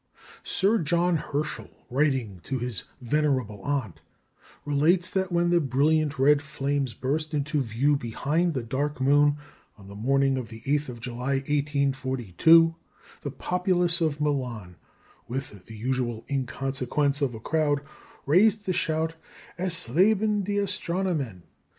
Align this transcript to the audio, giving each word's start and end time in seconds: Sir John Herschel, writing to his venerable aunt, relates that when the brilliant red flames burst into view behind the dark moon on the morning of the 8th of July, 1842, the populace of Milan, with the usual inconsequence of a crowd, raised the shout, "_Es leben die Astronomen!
Sir 0.43 0.79
John 0.79 1.17
Herschel, 1.17 1.69
writing 1.91 2.39
to 2.45 2.57
his 2.57 2.85
venerable 3.01 3.61
aunt, 3.61 3.99
relates 4.65 5.07
that 5.11 5.31
when 5.31 5.51
the 5.51 5.61
brilliant 5.61 6.17
red 6.17 6.41
flames 6.41 6.95
burst 6.95 7.35
into 7.35 7.61
view 7.61 7.95
behind 7.97 8.55
the 8.55 8.63
dark 8.63 8.99
moon 8.99 9.37
on 9.77 9.87
the 9.87 9.95
morning 9.95 10.39
of 10.39 10.49
the 10.49 10.61
8th 10.61 10.89
of 10.89 11.01
July, 11.01 11.35
1842, 11.35 12.73
the 13.21 13.29
populace 13.29 14.01
of 14.01 14.19
Milan, 14.19 14.75
with 15.27 15.67
the 15.67 15.77
usual 15.77 16.25
inconsequence 16.27 17.21
of 17.21 17.35
a 17.35 17.39
crowd, 17.39 17.81
raised 18.25 18.65
the 18.65 18.73
shout, 18.73 19.13
"_Es 19.59 19.87
leben 19.87 20.43
die 20.43 20.53
Astronomen! 20.53 21.43